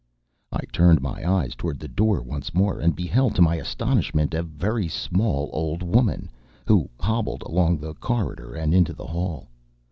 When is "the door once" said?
1.77-2.55